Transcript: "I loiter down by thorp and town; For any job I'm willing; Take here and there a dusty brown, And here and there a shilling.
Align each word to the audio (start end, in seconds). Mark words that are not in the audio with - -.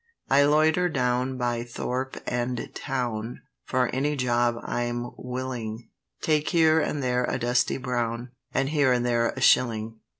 "I 0.31 0.45
loiter 0.45 0.89
down 0.89 1.37
by 1.37 1.61
thorp 1.63 2.17
and 2.25 2.71
town; 2.73 3.43
For 3.65 3.85
any 3.93 4.15
job 4.15 4.55
I'm 4.63 5.11
willing; 5.15 5.89
Take 6.23 6.49
here 6.49 6.79
and 6.79 7.03
there 7.03 7.23
a 7.25 7.37
dusty 7.37 7.77
brown, 7.77 8.31
And 8.51 8.69
here 8.69 8.91
and 8.91 9.05
there 9.05 9.29
a 9.29 9.41
shilling. 9.41 9.99